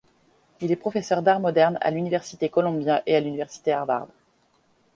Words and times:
Il 0.61 0.71
est 0.71 0.75
professeur 0.77 1.21
d'art 1.21 1.39
moderne 1.39 1.77
à 1.79 1.91
l'université 1.91 2.49
Columbia 2.49 3.03
et 3.05 3.15
à 3.15 3.19
l'université 3.19 3.71
Harvard. 3.71 4.07